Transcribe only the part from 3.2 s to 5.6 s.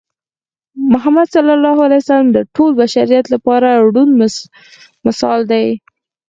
لپاره روڼ مشال